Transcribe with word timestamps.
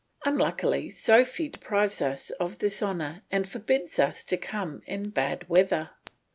Unluckily 0.25 0.89
Sophy 0.89 1.47
deprives 1.47 2.01
us 2.01 2.31
of 2.39 2.57
this 2.57 2.81
honour 2.81 3.21
and 3.29 3.47
forbids 3.47 3.99
us 3.99 4.23
to 4.23 4.35
come 4.35 4.81
in 4.87 5.11
bad 5.11 5.47
weather. 5.47 5.91